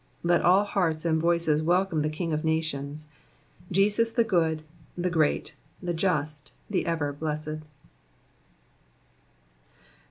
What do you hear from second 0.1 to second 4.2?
Let all hearts and voices welcome the King of nations; Jesus